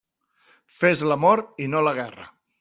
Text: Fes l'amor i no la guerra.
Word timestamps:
Fes 0.77 1.03
l'amor 1.13 1.43
i 1.67 1.69
no 1.77 1.85
la 1.91 1.95
guerra. 2.01 2.29